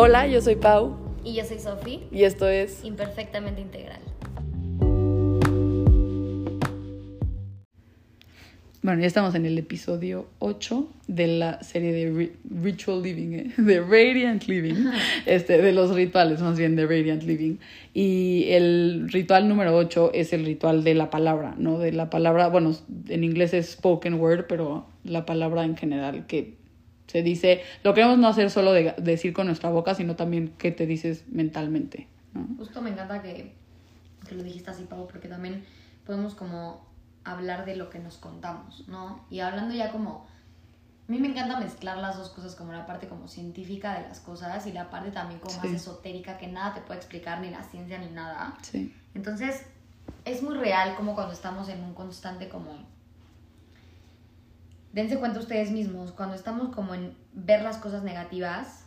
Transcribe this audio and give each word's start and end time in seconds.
Hola, 0.00 0.28
yo 0.28 0.40
soy 0.40 0.54
Pau 0.54 0.96
Y 1.24 1.34
yo 1.34 1.44
soy 1.44 1.58
Sofi, 1.58 2.04
y 2.12 2.22
esto 2.22 2.48
es 2.48 2.84
imperfectamente 2.84 3.60
integral. 3.60 3.98
Bueno, 8.80 9.00
ya 9.00 9.08
estamos 9.08 9.34
en 9.34 9.44
el 9.44 9.58
episodio 9.58 10.28
8 10.38 10.88
de 11.08 11.26
la 11.26 11.60
serie 11.64 11.90
de 11.92 12.12
Ri- 12.12 12.32
Ritual 12.62 13.02
Living, 13.02 13.32
¿eh? 13.32 13.52
de 13.58 13.80
Radiant 13.80 14.44
Living, 14.44 14.84
este, 15.26 15.60
de 15.60 15.72
los 15.72 15.92
rituales 15.96 16.40
más 16.42 16.56
bien 16.56 16.76
de 16.76 16.86
Radiant 16.86 17.24
Living. 17.24 17.56
Y 17.92 18.44
el 18.50 19.08
ritual 19.10 19.48
número 19.48 19.76
8 19.76 20.12
es 20.14 20.32
el 20.32 20.44
ritual 20.46 20.84
de 20.84 20.94
la 20.94 21.10
palabra, 21.10 21.56
¿no? 21.58 21.80
De 21.80 21.90
la 21.90 22.08
palabra, 22.08 22.46
bueno, 22.46 22.72
en 23.08 23.24
inglés 23.24 23.52
es 23.52 23.72
spoken 23.72 24.14
word, 24.14 24.44
pero 24.48 24.86
la 25.02 25.26
palabra 25.26 25.64
en 25.64 25.76
general 25.76 26.28
que 26.28 26.54
se 27.08 27.22
dice, 27.22 27.62
lo 27.82 27.92
queremos 27.94 28.18
no 28.18 28.28
hacer 28.28 28.50
solo 28.50 28.72
de 28.72 28.94
decir 28.98 29.32
con 29.32 29.46
nuestra 29.48 29.70
boca, 29.70 29.94
sino 29.94 30.14
también 30.14 30.50
que 30.58 30.70
te 30.70 30.86
dices 30.86 31.24
mentalmente, 31.28 32.06
¿no? 32.34 32.46
Justo 32.56 32.80
me 32.80 32.90
encanta 32.90 33.20
que, 33.22 33.52
que 34.28 34.34
lo 34.36 34.42
dijiste 34.44 34.70
así, 34.70 34.84
Pau, 34.84 35.08
porque 35.08 35.26
también 35.26 35.64
podemos 36.06 36.34
como 36.34 36.86
hablar 37.24 37.64
de 37.66 37.76
lo 37.76 37.90
que 37.90 37.98
nos 37.98 38.16
contamos, 38.18 38.86
¿no? 38.88 39.24
Y 39.28 39.40
hablando 39.40 39.74
ya 39.74 39.90
como... 39.90 40.26
A 41.08 41.10
mí 41.10 41.18
me 41.18 41.28
encanta 41.28 41.58
mezclar 41.58 41.96
las 41.96 42.18
dos 42.18 42.28
cosas, 42.28 42.54
como 42.54 42.72
la 42.72 42.84
parte 42.84 43.08
como 43.08 43.28
científica 43.28 43.98
de 43.98 44.06
las 44.06 44.20
cosas 44.20 44.66
y 44.66 44.72
la 44.72 44.90
parte 44.90 45.10
también 45.10 45.40
como 45.40 45.54
Sí. 45.54 45.68
más 45.68 45.76
esotérica, 45.76 46.36
que 46.36 46.46
nada 46.48 46.74
te 46.74 46.82
puede 46.82 46.98
explicar, 47.00 47.40
ni 47.40 47.48
la 47.48 47.62
ciencia, 47.62 47.98
ni 47.98 48.10
nada. 48.10 48.54
Sí. 48.60 48.94
Entonces, 49.14 49.62
es 50.26 50.42
muy 50.42 50.54
real 50.54 50.94
como 50.96 51.14
cuando 51.14 51.32
estamos 51.32 51.70
en 51.70 51.82
un 51.82 51.94
constante 51.94 52.50
como... 52.50 52.72
Dense 54.92 55.18
cuenta 55.18 55.38
ustedes 55.38 55.70
mismos, 55.70 56.12
cuando 56.12 56.34
estamos 56.34 56.74
como 56.74 56.94
en 56.94 57.16
ver 57.32 57.62
las 57.62 57.76
cosas 57.76 58.02
negativas, 58.02 58.86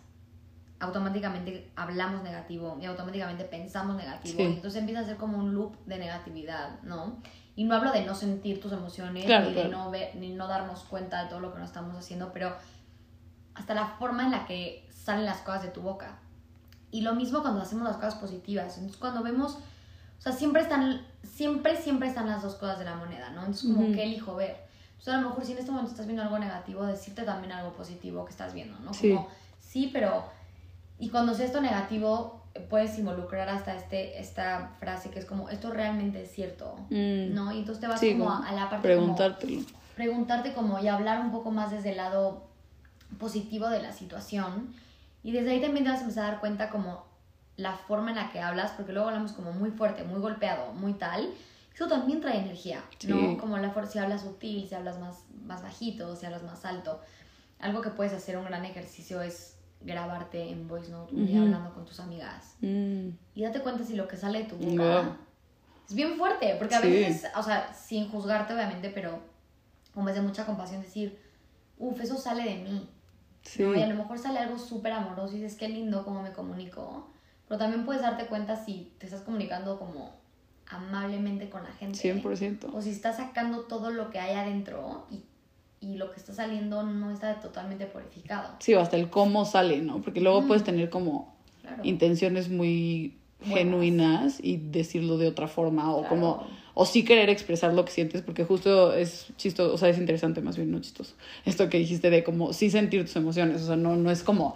automáticamente 0.79 1.71
hablamos 1.75 2.23
negativo 2.23 2.77
y 2.81 2.85
automáticamente 2.85 3.45
pensamos 3.45 3.95
negativo. 3.95 4.37
Sí. 4.37 4.43
Entonces 4.43 4.79
empieza 4.79 5.01
a 5.01 5.05
ser 5.05 5.17
como 5.17 5.37
un 5.37 5.53
loop 5.53 5.75
de 5.85 5.99
negatividad, 5.99 6.81
¿no? 6.81 7.17
Y 7.55 7.65
no 7.65 7.75
hablo 7.75 7.91
de 7.91 8.03
no 8.03 8.15
sentir 8.15 8.59
tus 8.59 8.71
emociones, 8.71 9.25
Claro, 9.25 9.49
ni 9.49 9.53
de 9.55 9.67
no 9.67 9.91
ver, 9.91 10.15
ni 10.15 10.33
no 10.33 10.47
darnos 10.47 10.83
cuenta 10.85 11.23
de 11.23 11.29
todo 11.29 11.39
lo 11.39 11.53
que 11.53 11.59
no 11.59 11.65
estamos 11.65 11.95
haciendo, 11.95 12.31
pero 12.33 12.55
hasta 13.53 13.75
la 13.75 13.85
forma 13.99 14.23
en 14.23 14.31
la 14.31 14.45
que 14.47 14.89
salen 14.89 15.25
las 15.25 15.39
cosas 15.39 15.63
de 15.63 15.69
tu 15.69 15.81
boca. 15.81 16.17
Y 16.89 17.01
lo 17.01 17.13
mismo 17.13 17.41
cuando 17.41 17.61
hacemos 17.61 17.85
las 17.85 17.97
cosas 17.97 18.15
positivas. 18.15 18.75
Entonces 18.77 18.97
cuando 18.99 19.21
vemos, 19.21 19.59
o 20.17 20.21
sea, 20.21 20.31
siempre 20.31 20.63
están, 20.63 21.05
siempre, 21.23 21.75
siempre 21.75 22.07
están 22.07 22.27
las 22.27 22.41
dos 22.41 22.55
cosas 22.55 22.79
de 22.79 22.85
la 22.85 22.95
moneda, 22.95 23.29
¿no? 23.29 23.41
Entonces 23.41 23.69
como 23.69 23.83
Ujú. 23.85 23.93
que 23.93 24.03
elijo 24.03 24.35
ver. 24.35 24.70
Entonces 25.01 25.15
a 25.15 25.21
lo 25.21 25.29
mejor 25.29 25.45
si 25.45 25.53
en 25.53 25.57
este 25.57 25.71
momento 25.71 25.89
estás 25.91 26.05
viendo 26.05 26.21
algo 26.21 26.37
negativo, 26.37 26.85
decirte 26.85 27.23
también 27.23 27.51
algo 27.53 27.73
positivo 27.73 28.23
que 28.23 28.29
estás 28.31 28.53
viendo, 28.53 28.77
¿no? 28.81 28.93
Sí. 28.93 29.09
Como, 29.15 29.27
sí, 29.59 29.89
pero... 29.91 30.23
Y 30.99 31.09
cuando 31.09 31.33
sea 31.33 31.47
esto 31.47 31.59
negativo, 31.59 32.43
puedes 32.69 32.99
involucrar 32.99 33.49
hasta 33.49 33.73
este, 33.75 34.19
esta 34.19 34.75
frase 34.79 35.09
que 35.09 35.17
es 35.17 35.25
como, 35.25 35.49
esto 35.49 35.71
realmente 35.71 36.21
es 36.21 36.31
cierto, 36.31 36.75
Mm. 36.91 37.33
¿no? 37.33 37.51
Y 37.51 37.57
entonces 37.59 37.79
te 37.81 37.87
vas 37.87 37.99
Sí, 37.99 38.11
como 38.13 38.25
como 38.25 38.43
a, 38.43 38.47
a 38.47 38.51
la 38.53 38.69
parte 38.69 38.93
como 38.95 39.15
Preguntártelo. 39.15 39.61
preguntarte 39.95 40.53
como 40.53 40.77
y 40.79 40.87
hablar 40.87 41.19
un 41.21 41.31
poco 41.31 41.49
más 41.49 41.71
desde 41.71 41.89
el 41.91 41.97
lado 41.97 42.43
positivo 43.19 43.69
de 43.69 43.81
la 43.81 43.91
situación 43.93 44.73
y 45.23 45.31
desde 45.31 45.51
ahí 45.51 45.61
también 45.61 45.83
te 45.85 45.89
vas 45.89 45.99
a 45.99 46.03
empezar 46.03 46.25
a 46.25 46.27
dar 46.31 46.39
cuenta 46.39 46.69
como 46.69 47.03
la 47.57 47.73
forma 47.73 48.11
en 48.11 48.17
la 48.17 48.31
que 48.31 48.39
hablas 48.39 48.71
porque 48.71 48.93
luego 48.93 49.07
hablamos 49.09 49.31
como 49.33 49.51
muy 49.51 49.71
fuerte, 49.71 50.03
muy 50.03 50.19
golpeado, 50.19 50.71
muy 50.73 50.93
tal 50.93 51.29
eso 51.73 51.87
también 51.87 52.21
trae 52.21 52.37
energía, 52.39 52.83
¿no? 53.07 53.15
Sí. 53.31 53.37
Como 53.39 53.57
la 53.57 53.73
si 53.87 53.99
hablas 53.99 54.21
sutil, 54.21 54.67
si 54.67 54.75
hablas 54.75 54.99
más, 54.99 55.23
más 55.45 55.61
bajito, 55.61 56.15
si 56.15 56.25
hablas 56.25 56.43
más 56.43 56.65
alto. 56.65 56.99
Algo 57.59 57.81
que 57.81 57.89
puedes 57.91 58.13
hacer 58.13 58.37
un 58.37 58.45
gran 58.45 58.65
ejercicio 58.65 59.21
es 59.21 59.57
grabarte 59.81 60.49
en 60.49 60.67
voice 60.67 60.91
note 60.91 61.15
un 61.15 61.25
día 61.25 61.37
Ujú. 61.37 61.45
hablando 61.45 61.73
con 61.73 61.85
tus 61.85 61.99
amigas 61.99 62.55
Mm. 62.61 63.09
y 63.33 63.41
date 63.41 63.61
cuenta 63.61 63.83
si 63.83 63.95
lo 63.95 64.07
que 64.07 64.15
sale 64.15 64.43
de 64.43 64.45
tu 64.49 64.55
boca 64.57 65.01
Wow. 65.01 65.15
es 65.89 65.95
bien 65.95 66.17
fuerte, 66.17 66.55
porque 66.59 66.75
a 66.75 66.81
Sí. 66.81 66.87
veces, 66.89 67.31
o 67.35 67.41
sea, 67.41 67.73
sin 67.73 68.09
juzgarte 68.09 68.53
obviamente, 68.53 68.89
pero 68.91 69.19
como 69.93 70.09
es 70.09 70.15
de 70.15 70.21
mucha 70.21 70.45
compasión 70.45 70.81
decir, 70.81 71.19
uff, 71.79 71.99
eso 71.99 72.17
sale 72.17 72.43
de 72.43 72.55
mí. 72.57 72.89
Sí. 73.41 73.63
¿no? 73.63 73.75
Y 73.75 73.81
a 73.81 73.87
lo 73.87 73.95
mejor 73.95 74.19
sale 74.19 74.37
algo 74.39 74.59
súper 74.59 74.91
amoroso 74.93 75.35
y 75.35 75.41
dices, 75.41 75.57
qué 75.57 75.67
lindo 75.67 76.03
cómo 76.05 76.21
me 76.21 76.31
comunico. 76.31 77.09
Pero 77.47 77.57
también 77.57 77.83
puedes 77.85 78.03
darte 78.03 78.27
cuenta 78.27 78.55
si 78.55 78.93
te 78.99 79.07
estás 79.07 79.21
comunicando 79.23 79.79
como 79.79 80.20
amablemente 80.71 81.49
con 81.49 81.63
la 81.63 81.71
gente. 81.73 81.97
100%. 81.99 82.69
O 82.73 82.81
si 82.81 82.89
estás 82.89 83.17
sacando 83.17 83.61
todo 83.61 83.91
lo 83.91 84.09
que 84.09 84.19
hay 84.19 84.35
adentro 84.35 85.05
y, 85.11 85.21
y 85.85 85.95
lo 85.95 86.11
que 86.11 86.19
está 86.19 86.33
saliendo 86.33 86.83
no 86.83 87.11
está 87.11 87.39
totalmente 87.39 87.85
purificado. 87.85 88.55
Sí, 88.59 88.73
o 88.73 88.79
hasta 88.81 88.95
el 88.97 89.09
cómo 89.09 89.45
sale, 89.45 89.81
¿no? 89.81 90.01
Porque 90.01 90.21
luego 90.21 90.41
Mm. 90.41 90.47
puedes 90.47 90.63
tener 90.63 90.89
como 90.89 91.35
Claro. 91.61 91.81
intenciones 91.83 92.49
muy 92.49 93.17
Buenas. 93.39 93.57
genuinas 93.57 94.39
y 94.41 94.57
decirlo 94.57 95.17
de 95.17 95.27
otra 95.27 95.47
forma 95.47 95.91
o 95.93 95.99
Claro. 96.01 96.09
como 96.09 96.47
o 96.73 96.85
sí 96.85 97.03
querer 97.03 97.29
expresar 97.29 97.73
lo 97.73 97.83
que 97.83 97.91
sientes 97.91 98.21
porque 98.21 98.45
justo 98.45 98.93
es 98.93 99.27
chistoso, 99.37 99.73
o 99.73 99.77
sea, 99.77 99.89
es 99.89 99.97
interesante 99.97 100.41
más 100.41 100.55
bien, 100.55 100.71
no 100.71 100.79
chistoso. 100.79 101.15
Esto 101.45 101.67
que 101.69 101.77
dijiste 101.79 102.09
de 102.09 102.23
como 102.23 102.53
sí 102.53 102.69
sentir 102.69 103.01
tus 103.03 103.15
emociones, 103.17 103.61
o 103.63 103.65
sea, 103.67 103.75
no 103.75 103.95
no 103.97 104.09
es 104.11 104.23
como 104.23 104.55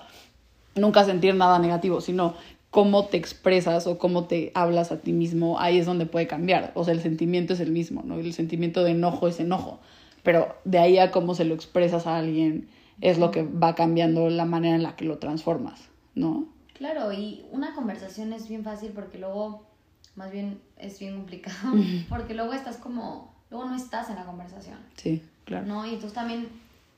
nunca 0.76 1.04
sentir 1.04 1.36
nada 1.36 1.58
negativo, 1.60 2.00
sino 2.02 2.36
cómo 2.76 3.06
te 3.06 3.16
expresas 3.16 3.88
o 3.88 3.98
cómo 3.98 4.26
te 4.26 4.52
hablas 4.54 4.92
a 4.92 5.00
ti 5.00 5.14
mismo, 5.14 5.62
ahí 5.62 5.80
es 5.80 5.86
donde 5.86 6.06
puede 6.06 6.28
cambiar. 6.28 6.74
O 6.76 6.84
sea, 6.84 6.94
el 6.94 7.00
sentimiento 7.00 7.54
es 7.54 7.62
el 7.62 7.72
mismo, 7.72 8.04
¿no? 8.04 8.16
El 8.16 8.34
sentimiento 8.34 8.84
de 8.84 8.92
enojo 8.92 9.30
es 9.30 9.40
enojo, 9.40 9.80
pero 10.24 10.58
de 10.66 10.80
ahí 10.80 10.98
a 10.98 11.10
cómo 11.10 11.36
se 11.36 11.46
lo 11.46 11.56
expresas 11.56 12.06
a 12.06 12.18
alguien 12.18 12.68
es 13.00 13.18
lo 13.18 13.32
que 13.32 13.44
va 13.44 13.76
cambiando 13.76 14.30
la 14.30 14.44
manera 14.44 14.76
en 14.76 14.84
la 14.84 14.98
que 14.98 15.06
lo 15.06 15.20
transformas, 15.20 15.88
¿no? 16.16 16.50
Claro, 16.74 17.14
y 17.14 17.46
una 17.50 17.74
conversación 17.74 18.34
es 18.34 18.50
bien 18.50 18.66
fácil 18.66 18.92
porque 18.94 19.20
luego, 19.20 19.66
más 20.18 20.34
bien 20.34 20.60
es 20.76 21.00
bien 21.00 21.16
complicado, 21.16 21.72
porque 22.10 22.34
luego 22.34 22.52
estás 22.52 22.76
como, 22.76 23.34
luego 23.52 23.70
no 23.70 23.78
estás 23.78 24.10
en 24.10 24.18
la 24.18 24.26
conversación, 24.26 24.80
Sí, 24.98 25.24
claro. 25.46 25.66
¿no? 25.66 25.86
Y 25.86 25.92
entonces 25.92 26.12
también 26.12 26.50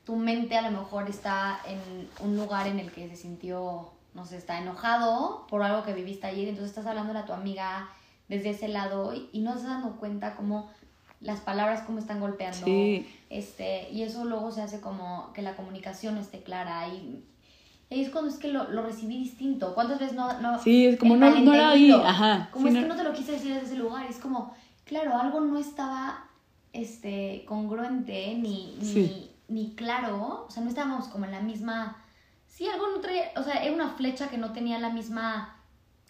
tu 0.04 0.16
mente 0.16 0.56
a 0.56 0.68
lo 0.68 0.76
mejor 0.76 1.08
está 1.08 1.60
en 1.68 2.08
un 2.26 2.36
lugar 2.36 2.66
en 2.66 2.80
el 2.80 2.90
que 2.90 3.08
se 3.08 3.14
sintió, 3.14 3.92
no 4.18 4.26
sé, 4.26 4.36
está 4.36 4.58
enojado 4.60 5.46
por 5.48 5.62
algo 5.62 5.82
que 5.84 5.94
viviste 5.94 6.26
ayer, 6.26 6.48
entonces 6.48 6.70
estás 6.70 6.86
hablando 6.86 7.16
a 7.18 7.24
tu 7.24 7.32
amiga 7.32 7.88
desde 8.28 8.50
ese 8.50 8.68
lado 8.68 9.14
y, 9.14 9.28
y 9.32 9.40
no 9.40 9.52
te 9.52 9.58
estás 9.60 9.72
dando 9.80 9.96
cuenta 9.96 10.34
cómo 10.36 10.68
las 11.20 11.40
palabras 11.40 11.82
cómo 11.86 11.98
están 11.98 12.20
golpeando, 12.20 12.64
Sí. 12.66 13.06
este, 13.30 13.90
y 13.90 14.02
eso 14.02 14.24
luego 14.24 14.50
se 14.52 14.62
hace 14.62 14.80
como 14.80 15.32
que 15.32 15.42
la 15.42 15.56
comunicación 15.56 16.16
esté 16.18 16.42
clara 16.42 16.86
y... 16.88 17.24
y 17.90 18.02
es 18.02 18.10
cuando 18.10 18.30
es 18.30 18.36
que 18.38 18.48
lo, 18.48 18.68
lo 18.70 18.82
recibí 18.82 19.18
distinto. 19.18 19.74
¿Cuántas 19.74 19.98
veces 19.98 20.14
no, 20.14 20.40
no 20.40 20.58
Sí, 20.62 20.86
es 20.86 20.98
como 20.98 21.16
no- 21.16 21.30
no 21.40 21.54
era 21.54 21.70
ahí, 21.70 21.90
ajá, 21.90 22.50
Como 22.52 22.64
sí, 22.64 22.68
es 22.68 22.74
no- 22.74 22.80
que 22.82 22.88
no 22.88 22.96
te 22.96 23.04
lo 23.04 23.12
quise 23.14 23.32
decir 23.32 23.54
desde 23.54 23.66
ese 23.66 23.76
lugar. 23.76 24.06
Es 24.06 24.18
como, 24.18 24.54
claro, 24.84 25.16
algo 25.18 25.40
no 25.40 25.58
estaba 25.58 26.24
este, 26.72 27.44
congruente 27.48 28.34
ni, 28.34 28.76
ni, 28.80 29.30
ni 29.48 29.74
claro. 29.74 30.44
O 30.46 30.50
sea, 30.50 30.62
no 30.62 30.68
estábamos 30.68 31.08
como 31.08 31.24
en 31.24 31.32
la 31.32 31.40
misma. 31.40 31.96
Sí, 32.48 32.66
algo 32.68 32.86
no 32.88 33.00
traía. 33.00 33.30
O 33.36 33.42
sea, 33.42 33.62
era 33.62 33.72
una 33.74 33.90
flecha 33.90 34.28
que 34.28 34.38
no 34.38 34.52
tenía 34.52 34.78
la 34.78 34.90
misma. 34.90 35.56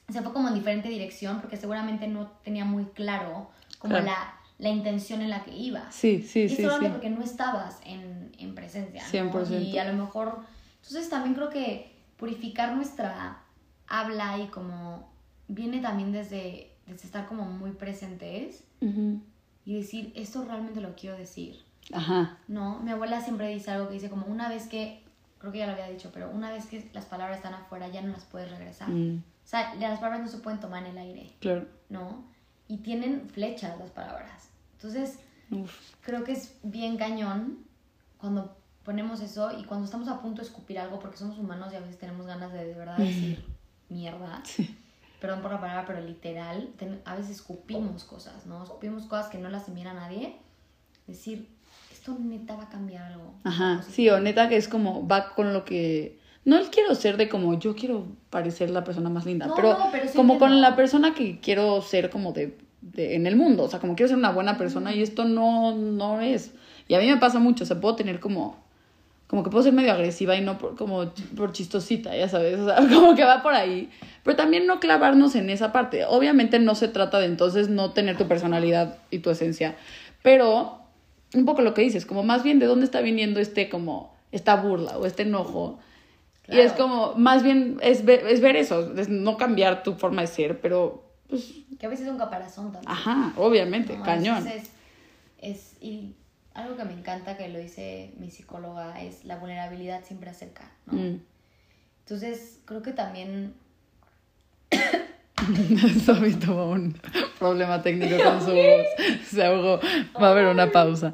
Se 0.09 0.23
fue 0.23 0.33
como 0.33 0.49
en 0.49 0.55
diferente 0.55 0.89
dirección 0.89 1.41
porque 1.41 1.57
seguramente 1.59 2.09
no 2.09 2.29
tenía 2.43 2.65
muy 2.65 2.85
claro 2.87 3.51
como 3.79 3.93
Claro. 3.95 4.07
la, 4.07 4.35
la 4.59 4.69
intención 4.71 5.21
en 5.21 5.29
la 5.31 5.45
que 5.45 5.55
iba. 5.55 5.91
Sí, 5.93 6.23
sí, 6.23 6.41
Y 6.45 6.49
sí, 6.49 6.57
solamente 6.63 6.87
sí. 6.89 6.93
porque 6.93 7.11
no 7.11 7.23
estabas 7.23 7.79
en, 7.85 8.33
en 8.39 8.55
presencia. 8.55 9.03
¿no? 9.03 9.33
100%. 9.33 9.61
Y 9.63 9.79
a 9.79 9.85
lo 9.93 10.03
mejor. 10.03 10.41
Entonces 10.77 11.11
también 11.11 11.35
creo 11.35 11.51
que 11.51 11.93
purificar 12.17 12.75
nuestra 12.75 13.43
habla 13.89 14.39
y 14.39 14.47
como. 14.49 15.09
Viene 15.51 15.81
también 15.81 16.13
desde, 16.13 16.73
desde 16.87 17.07
estar 17.07 17.27
como 17.27 17.45
muy 17.47 17.71
presentes 17.71 18.65
Ujú. 18.83 19.19
y 19.65 19.75
decir, 19.77 20.13
esto 20.15 20.45
realmente 20.45 20.83
lo 20.83 20.95
quiero 20.95 21.17
decir. 21.17 21.63
Ajá. 21.93 22.37
No, 22.49 22.81
mi 22.81 22.91
abuela 22.91 23.23
siempre 23.23 23.49
dice 23.49 23.71
algo 23.71 23.89
que 23.89 23.95
dice 23.95 24.11
como 24.11 24.27
una 24.27 24.49
vez 24.51 24.67
que. 24.67 25.03
Creo 25.39 25.53
que 25.53 25.59
ya 25.59 25.67
lo 25.67 25.73
había 25.73 25.89
dicho, 25.89 26.11
pero 26.13 26.31
una 26.31 26.51
vez 26.51 26.67
que 26.67 26.91
las 26.93 27.05
palabras 27.05 27.37
están 27.39 27.55
afuera 27.55 27.89
ya 27.89 28.03
no 28.03 28.13
las 28.13 28.25
puedes 28.25 28.51
regresar. 28.51 28.89
Mm, 28.91 29.19
O 29.19 29.49
sea, 29.49 29.75
las 29.77 29.99
palabras 30.01 30.21
no 30.23 30.29
se 30.29 30.39
pueden 30.39 30.59
tomar 30.61 30.85
en 30.85 30.91
el 30.93 30.99
aire, 30.99 31.33
claro. 31.41 31.67
¿no? 31.89 32.25
Y 32.67 32.79
tienen 32.79 33.29
flechas 33.31 33.79
las 33.79 33.91
palabras. 33.91 34.51
Entonces, 34.75 35.21
Uf. 35.51 35.73
creo 36.03 36.25
que 36.25 36.33
es 36.33 36.59
bien 36.63 36.97
cañón 36.99 37.59
cuando 38.19 38.57
ponemos 38.85 39.21
eso 39.21 39.57
y 39.59 39.65
cuando 39.65 39.85
estamos 39.85 40.09
a 40.09 40.21
punto 40.21 40.43
de 40.43 40.49
escupir 40.49 40.79
algo 40.79 40.99
porque 40.99 41.17
somos 41.19 41.39
humanos 41.39 41.73
y 41.73 41.77
a 41.77 41.81
veces 41.81 41.99
tenemos 41.99 42.27
ganas 42.27 42.53
de 42.53 42.65
de 42.65 42.75
verdad 42.75 42.97
decir 42.97 43.45
mierda. 43.89 44.43
Sí. 44.45 44.77
Perdón 45.21 45.43
por 45.43 45.51
la 45.51 45.61
palabra, 45.61 45.85
pero 45.87 46.01
literal, 46.01 46.71
a 47.05 47.17
veces 47.17 47.33
escupimos 47.37 48.05
cosas, 48.05 48.47
¿no? 48.47 48.63
Escupimos 48.63 49.05
cosas 49.07 49.29
que 49.29 49.39
no 49.39 49.49
las 49.49 49.67
envían 49.69 49.89
a 49.89 49.95
nadie. 49.95 50.37
Decir, 51.09 51.49
esto 52.09 52.19
neta 52.23 52.57
va 52.57 52.65
a 52.65 52.69
cambiar 52.69 53.05
algo. 53.05 53.35
Ajá, 53.45 53.83
sí, 53.89 54.09
o 54.11 54.21
neta 54.21 54.49
que 54.49 54.57
es 54.57 54.69
como 54.69 55.07
va 55.07 55.31
con 55.35 55.53
lo 55.53 55.65
que... 55.65 56.19
No 56.45 56.57
el 56.57 56.71
quiero 56.71 56.95
ser 56.95 57.17
de 57.19 57.29
como 57.29 57.59
yo 57.59 57.75
quiero 57.77 58.07
parecer 58.31 58.71
la 58.71 58.83
persona 58.85 59.11
más 59.11 59.27
linda, 59.27 59.47
No, 59.47 59.55
pero, 59.55 59.73
no, 59.79 59.89
pero 59.93 60.09
sí 60.09 60.17
como 60.17 60.39
con 60.39 60.49
entiendo. 60.53 60.69
la 60.71 60.77
persona 60.77 61.15
que 61.15 61.41
quiero 61.41 61.83
ser 61.83 62.09
como 62.09 62.33
de, 62.33 62.57
de- 62.81 63.17
en 63.17 63.27
el 63.27 63.37
mundo, 63.37 63.65
o 63.65 63.69
sea, 63.69 63.81
como 63.81 63.95
quiero 63.97 64.09
ser 64.09 64.17
una 64.19 64.31
buena 64.31 64.57
persona 64.57 64.95
y 64.95 65.03
esto 65.03 65.25
no, 65.25 65.75
no 65.77 66.21
es. 66.23 66.53
Y 66.87 66.95
a 66.95 67.01
mí 67.01 67.07
me 67.07 67.19
pasa 67.19 67.39
mucho, 67.39 67.65
o 67.65 67.67
sea, 67.67 67.81
puedo 67.81 67.97
tener 67.97 68.19
como 68.21 68.67
como 69.27 69.43
que 69.45 69.51
puedo 69.51 69.63
ser 69.63 69.75
medio 69.75 69.93
agresiva 69.93 70.37
y 70.37 70.41
no 70.41 70.57
por, 70.57 70.75
como 70.75 71.13
por 71.37 71.53
chistosita, 71.53 72.17
ya 72.17 72.31
sabes, 72.31 72.59
o 72.59 72.65
sea, 72.65 72.77
como 72.95 73.15
que 73.15 73.25
va 73.25 73.43
por 73.43 73.53
ahí. 73.53 73.91
Pero 74.23 74.39
también 74.39 74.67
no 74.67 74.81
clavarnos 74.81 75.35
en 75.35 75.51
esa 75.51 75.71
parte. 75.71 76.07
Obviamente 76.07 76.59
no 76.61 76.75
se 76.75 76.89
trata 76.89 77.19
de 77.19 77.27
entonces 77.27 77.69
no 77.69 77.93
tener 77.93 78.17
tu 78.17 78.27
personalidad 78.27 78.97
y 79.11 79.19
tu 79.19 79.29
esencia, 79.29 79.77
pero 80.23 80.79
un 81.35 81.45
poco 81.45 81.63
lo 81.63 81.75
que 81.75 81.83
dices, 81.83 82.07
como 82.07 82.23
más 82.23 82.43
bien 82.43 82.59
de 82.59 82.67
dónde 82.67 82.85
está 82.85 83.01
viniendo 83.01 83.41
este 83.41 83.69
como 83.69 84.15
esta 84.33 84.57
burla 84.57 84.99
o 84.99 85.07
este 85.07 85.23
enojo. 85.23 85.79
Y 86.51 86.61
es 86.61 86.73
como, 86.73 87.15
más 87.15 87.43
bien, 87.43 87.79
es 87.83 88.07
ver, 88.07 88.27
es 88.27 88.41
ver 88.41 88.57
eso, 88.57 88.95
es 88.97 89.11
no 89.11 89.37
cambiar 89.37 89.83
tu 89.83 89.95
forma 89.95 90.23
de 90.23 90.29
ser, 90.29 90.61
pero 90.63 91.05
pues... 91.29 91.53
Que 91.79 91.85
a 91.85 91.89
veces 91.91 92.07
es 92.07 92.13
un 92.13 92.19
caparazón 92.19 92.73
también. 92.73 92.91
Ajá, 92.91 93.35
obviamente, 93.37 93.97
No, 93.97 94.03
cañón. 94.03 94.39
entonces, 94.39 94.71
es, 95.41 95.77
y 95.83 96.15
algo 96.55 96.77
que 96.77 96.85
me 96.85 96.95
encanta 96.95 97.37
que 97.37 97.49
lo 97.49 97.59
dice 97.59 98.13
mi 98.19 98.31
psicóloga 98.31 99.01
es 99.03 99.27
la 99.27 99.37
vulnerabilidad 99.37 100.05
siempre 100.05 100.31
acerca, 100.31 100.73
¿no? 100.87 100.95
Mm. 100.95 101.21
Entonces, 102.05 102.61
creo 102.65 102.83
que 102.83 102.93
también 102.93 103.53
Sofi 106.05 106.35
tuvo 106.35 106.71
un 106.71 106.95
problema 107.39 107.83
técnico 107.83 108.23
con 108.23 108.41
su 108.41 108.53
voz. 108.53 108.87
Se 109.27 109.45
ahogó. 109.45 109.81
Va 110.21 110.29
a 110.29 110.31
haber 110.31 110.47
una 110.47 110.71
pausa. 110.71 111.13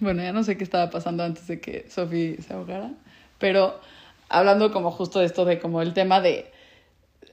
Bueno, 0.00 0.22
ya 0.22 0.32
no 0.32 0.42
sé 0.42 0.56
qué 0.56 0.64
estaba 0.64 0.90
pasando 0.90 1.24
antes 1.24 1.46
de 1.46 1.60
que 1.60 1.86
Sofi 1.88 2.36
se 2.36 2.54
ahogara. 2.54 2.90
Pero 3.38 3.80
hablando 4.28 4.72
como 4.72 4.90
justo 4.90 5.20
de 5.20 5.26
esto 5.26 5.44
de 5.44 5.58
como 5.58 5.82
el 5.82 5.94
tema 5.94 6.20
de 6.20 6.52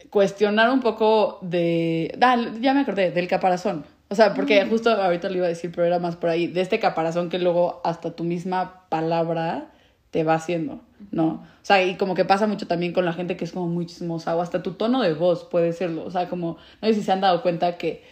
cuestionar 0.09 0.69
un 0.69 0.79
poco 0.79 1.39
de... 1.41 2.17
Ah, 2.21 2.37
ya 2.59 2.73
me 2.73 2.81
acordé, 2.81 3.11
del 3.11 3.27
caparazón. 3.27 3.85
O 4.09 4.15
sea, 4.15 4.33
porque 4.33 4.65
justo 4.65 4.91
ahorita 4.91 5.29
lo 5.29 5.37
iba 5.37 5.45
a 5.45 5.49
decir, 5.49 5.71
pero 5.73 5.87
era 5.87 5.99
más 5.99 6.15
por 6.15 6.29
ahí, 6.29 6.47
de 6.47 6.61
este 6.61 6.79
caparazón 6.79 7.29
que 7.29 7.39
luego 7.39 7.81
hasta 7.83 8.11
tu 8.15 8.23
misma 8.23 8.85
palabra 8.89 9.71
te 10.13 10.23
va 10.23 10.35
haciendo, 10.35 10.79
¿no? 11.11 11.27
O 11.27 11.65
sea, 11.65 11.83
y 11.83 11.97
como 11.97 12.13
que 12.13 12.23
pasa 12.23 12.45
mucho 12.45 12.67
también 12.67 12.93
con 12.93 13.03
la 13.03 13.13
gente 13.13 13.35
que 13.35 13.45
es 13.45 13.51
como 13.51 13.67
muy 13.67 13.87
chismosa, 13.87 14.35
o 14.35 14.41
hasta 14.43 14.61
tu 14.61 14.73
tono 14.73 15.01
de 15.01 15.15
voz 15.15 15.43
puede 15.43 15.73
serlo. 15.73 16.05
O 16.05 16.11
sea, 16.11 16.29
como, 16.29 16.57
no 16.83 16.87
sé 16.87 16.93
si 16.93 17.01
se 17.01 17.11
han 17.11 17.19
dado 17.19 17.41
cuenta 17.41 17.79
que 17.79 18.03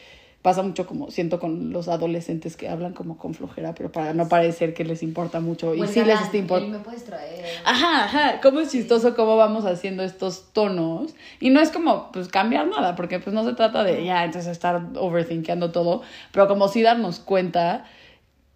pasa 0.41 0.63
mucho 0.63 0.87
como, 0.87 1.11
siento 1.11 1.39
con 1.39 1.71
los 1.71 1.87
adolescentes 1.87 2.57
que 2.57 2.69
hablan 2.69 2.93
como 2.93 3.19
con 3.19 3.35
flojera, 3.35 3.75
pero 3.75 3.91
para 3.91 4.15
no 4.15 4.27
parecer 4.27 4.73
que 4.73 4.83
les 4.83 5.03
importa 5.03 5.41
mucho. 5.41 5.75
Y 5.75 5.81
o 5.81 5.83
el 5.83 5.89
sí 5.91 6.03
les 6.03 6.19
está 6.19 6.37
importando. 6.37 6.79
me 6.79 6.83
puedes 6.83 7.05
traer. 7.05 7.45
Ajá, 7.65 8.05
ajá, 8.05 8.41
cómo 8.41 8.61
es 8.61 8.71
chistoso 8.71 9.15
cómo 9.15 9.37
vamos 9.37 9.65
haciendo 9.65 10.01
estos 10.01 10.51
tonos. 10.53 11.13
Y 11.39 11.51
no 11.51 11.59
es 11.59 11.69
como, 11.69 12.11
pues, 12.11 12.29
cambiar 12.29 12.67
nada, 12.67 12.95
porque 12.95 13.19
pues 13.19 13.35
no 13.35 13.45
se 13.45 13.53
trata 13.53 13.83
de 13.83 14.03
ya, 14.03 14.25
entonces 14.25 14.51
estar 14.51 14.81
overthinkando 14.95 15.69
todo, 15.69 16.01
pero 16.31 16.47
como 16.47 16.67
sí 16.67 16.81
darnos 16.81 17.19
cuenta 17.19 17.85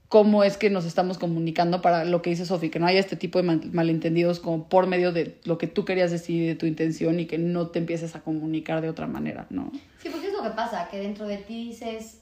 cómo 0.09 0.43
es 0.43 0.57
que 0.57 0.69
nos 0.69 0.85
estamos 0.85 1.17
comunicando 1.17 1.81
para 1.81 2.05
lo 2.05 2.21
que 2.21 2.29
dice 2.29 2.45
Sofi, 2.45 2.69
que 2.69 2.79
no 2.79 2.85
haya 2.87 2.99
este 2.99 3.15
tipo 3.15 3.39
de 3.39 3.43
mal- 3.43 3.71
malentendidos 3.73 4.39
como 4.39 4.69
por 4.69 4.87
medio 4.87 5.11
de 5.11 5.39
lo 5.45 5.57
que 5.57 5.67
tú 5.67 5.83
querías 5.85 6.11
decir, 6.11 6.47
de 6.47 6.55
tu 6.55 6.65
intención 6.65 7.19
y 7.19 7.25
que 7.25 7.37
no 7.37 7.67
te 7.67 7.79
empieces 7.79 8.15
a 8.15 8.21
comunicar 8.21 8.81
de 8.81 8.89
otra 8.89 9.07
manera, 9.07 9.47
¿no? 9.49 9.71
Sí, 10.01 10.09
porque 10.09 10.27
es 10.27 10.33
lo 10.33 10.43
que 10.43 10.51
pasa, 10.51 10.87
que 10.89 10.97
dentro 10.99 11.25
de 11.27 11.37
ti 11.37 11.69
dices, 11.69 12.21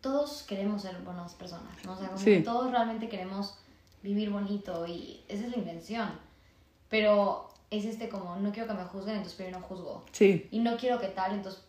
todos 0.00 0.44
queremos 0.48 0.82
ser 0.82 0.96
buenas 1.04 1.34
personas, 1.34 1.72
¿no? 1.84 1.92
O 1.92 1.96
sea, 1.98 2.06
como 2.08 2.18
Sí. 2.18 2.36
que 2.36 2.40
todos 2.42 2.70
realmente 2.70 3.08
queremos 3.08 3.58
vivir 4.02 4.30
bonito 4.30 4.86
y 4.86 5.20
esa 5.28 5.44
es 5.44 5.50
la 5.50 5.58
intención. 5.58 6.08
Pero 6.88 7.50
es 7.70 7.84
este 7.84 8.08
como, 8.08 8.36
no 8.36 8.52
quiero 8.52 8.68
que 8.68 8.74
me 8.74 8.84
juzguen, 8.84 9.16
entonces 9.16 9.34
primero 9.36 9.58
no 9.60 9.66
juzgo. 9.66 10.04
Sí, 10.12 10.46
Y 10.50 10.60
no 10.60 10.76
quiero 10.76 10.98
que 11.00 11.08
tal, 11.08 11.34
entonces 11.34 11.62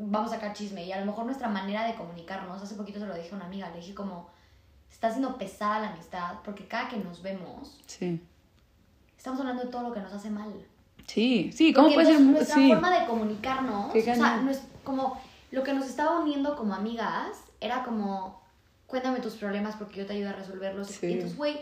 vamos 0.00 0.32
a 0.32 0.34
sacar 0.36 0.52
chisme. 0.52 0.84
Y 0.84 0.92
a 0.92 1.00
lo 1.00 1.06
mejor 1.06 1.24
nuestra 1.24 1.48
manera 1.48 1.86
de 1.86 1.94
comunicarnos, 1.94 2.62
hace 2.62 2.74
poquito 2.74 2.98
se 3.00 3.06
lo 3.06 3.14
dije 3.14 3.30
a 3.32 3.36
una 3.36 3.46
amiga, 3.46 3.70
le 3.70 3.76
dije 3.78 3.94
como, 3.94 4.28
está 4.90 5.10
siendo 5.10 5.36
pesada 5.38 5.80
la 5.80 5.92
amistad, 5.92 6.36
porque 6.44 6.66
cada 6.66 6.88
que 6.88 6.96
nos 6.96 7.22
vemos, 7.22 7.80
sí. 7.86 8.20
estamos 9.16 9.40
hablando 9.40 9.64
de 9.64 9.70
todo 9.70 9.82
lo 9.88 9.92
que 9.92 10.00
nos 10.00 10.12
hace 10.12 10.30
mal. 10.30 10.52
Sí, 11.06 11.50
sí, 11.54 11.72
¿cómo 11.72 11.86
Porque 11.88 11.94
puede 12.02 12.06
ser? 12.08 12.16
entonces 12.16 12.48
Nuestra 12.48 12.56
Sí, 12.56 12.68
forma 12.68 13.00
de 13.00 13.06
comunicarnos, 13.06 13.94
o 13.94 14.00
sea, 14.00 14.36
no 14.38 14.50
es 14.50 14.62
como 14.84 15.20
lo 15.50 15.62
que 15.62 15.72
nos 15.72 15.86
estaba 15.86 16.20
uniendo 16.20 16.54
como 16.56 16.74
amigas 16.74 17.28
era 17.60 17.82
como, 17.82 18.42
cuéntame 18.86 19.20
tus 19.20 19.34
problemas 19.34 19.76
porque 19.76 19.98
yo 20.00 20.06
te 20.06 20.12
ayudo 20.12 20.30
a 20.30 20.32
resolverlos. 20.32 20.88
Sí. 20.88 21.06
Y 21.06 21.12
entonces, 21.14 21.38
güey, 21.38 21.58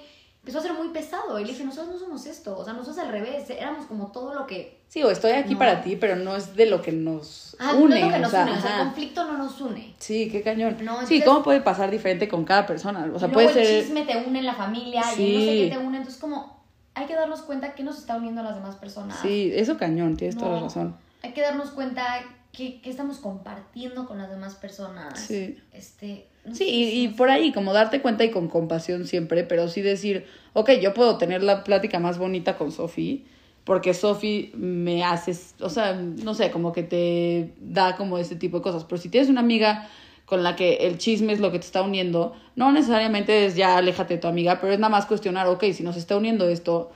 empezó 0.47 0.61
a 0.61 0.63
ser 0.63 0.75
muy 0.75 0.91
pesado. 0.91 1.41
Y 1.41 1.45
le 1.45 1.51
dije, 1.51 1.65
nosotros 1.65 1.95
no 1.95 1.99
somos 1.99 2.25
esto, 2.27 2.57
o 2.57 2.65
sea, 2.65 2.73
nosotros 2.73 2.99
al 2.99 3.11
revés, 3.11 3.51
éramos 3.51 3.87
como 3.87 4.13
todo 4.13 4.33
lo 4.33 4.47
que... 4.47 4.79
sí, 4.87 5.03
o 5.03 5.11
estoy 5.11 5.33
aquí 5.33 5.55
No. 5.55 5.59
para 5.59 5.83
ti, 5.83 5.97
pero 5.97 6.15
no 6.15 6.37
es 6.37 6.55
de 6.55 6.67
lo 6.67 6.81
que 6.83 6.93
nos 6.93 7.57
Ah, 7.59 7.73
une. 7.75 7.89
no 7.89 7.95
es 7.97 8.03
lo 8.05 8.09
que 8.11 8.15
o 8.15 8.19
nos 8.21 8.31
sea, 8.31 8.43
une, 8.45 8.53
o 8.53 8.61
sea, 8.61 8.77
el 8.79 8.85
conflicto 8.85 9.25
no 9.25 9.39
nos 9.39 9.61
une. 9.61 9.95
Sí, 9.99 10.29
qué 10.31 10.43
cañón. 10.43 10.77
No, 10.85 10.93
sí, 10.99 11.17
entonces- 11.17 11.25
¿cómo 11.25 11.43
puede 11.43 11.61
pasar 11.63 11.91
diferente 11.91 12.29
con 12.29 12.45
cada 12.45 12.65
persona? 12.65 13.11
O 13.13 13.19
sea, 13.19 13.27
y 13.27 13.33
puede 13.33 13.47
luego 13.47 13.61
el 13.61 13.67
ser... 13.67 13.83
chisme 13.85 14.03
te 14.05 14.17
une 14.19 14.39
en 14.39 14.47
la 14.47 14.55
familia 14.55 15.03
y 15.15 15.17
Sí. 15.17 15.33
no 15.35 15.41
sé 15.41 15.47
qué 15.47 15.69
te 15.73 15.79
une. 15.79 15.97
Entonces, 15.99 16.21
como, 16.21 16.65
hay 16.95 17.07
que 17.07 17.15
darnos 17.17 17.43
cuenta 17.43 17.75
que 17.75 17.83
nos 17.83 17.99
está 17.99 18.15
uniendo 18.17 18.41
a 18.43 18.45
las 18.45 18.55
demás 18.55 18.77
personas. 18.77 19.19
Sí, 19.21 19.51
eso 19.53 19.77
cañón, 19.77 20.17
tienes 20.17 20.37
toda 20.39 20.53
la 20.53 20.61
razón. 20.61 20.97
Hay 21.25 21.33
que 21.33 21.41
darnos 21.41 21.71
cuenta 21.73 22.23
que 22.53 22.81
estamos 22.85 23.19
compartiendo 23.19 24.07
con 24.07 24.19
las 24.19 24.31
demás 24.31 24.55
personas. 24.55 25.19
Sí. 25.19 25.59
Este, 25.73 26.29
Sí, 26.53 26.65
y, 26.65 27.05
y 27.05 27.09
por 27.09 27.31
ahí, 27.31 27.53
como 27.53 27.73
darte 27.73 28.01
cuenta 28.01 28.25
y 28.25 28.31
con 28.31 28.49
compasión 28.49 29.07
siempre, 29.07 29.45
pero 29.45 29.69
sí 29.69 29.83
decir, 29.83 30.27
ok, 30.53 30.71
yo 30.81 30.95
puedo 30.95 31.19
tener 31.19 31.43
la 31.43 31.65
plática 31.65 31.99
más 31.99 32.19
bonita 32.19 32.57
con 32.57 32.71
Sofi, 32.73 33.25
porque 33.65 33.95
Sofi 33.95 34.53
me 34.55 35.03
hace, 35.05 35.37
o 35.61 35.69
sea, 35.69 35.95
no 35.95 36.35
sé, 36.35 36.51
como 36.51 36.73
que 36.73 36.83
te 36.85 37.53
da 37.61 37.97
como 37.97 38.17
ese 38.19 38.37
tipo 38.37 38.59
de 38.59 38.63
cosas. 38.63 38.85
Pero 38.85 39.01
si 39.01 39.09
tienes 39.09 39.29
una 39.29 39.41
amiga 39.41 39.89
con 40.25 40.43
la 40.43 40.55
que 40.57 40.75
el 40.87 40.99
chisme 40.99 41.33
es 41.33 41.41
lo 41.41 41.51
que 41.53 41.59
te 41.59 41.67
está 41.67 41.83
uniendo, 41.83 42.35
no 42.55 42.71
necesariamente 42.73 43.47
es 43.47 43.57
ya 43.57 43.77
aléjate 43.77 44.15
de 44.15 44.21
tu 44.21 44.29
amiga, 44.29 44.61
pero 44.61 44.73
es 44.73 44.79
nada 44.79 44.91
más 44.91 45.07
cuestionar, 45.07 45.47
ok, 45.49 45.65
si 45.73 45.83
nos 45.83 45.97
está 45.97 46.17
uniendo 46.17 46.49
esto, 46.49 46.91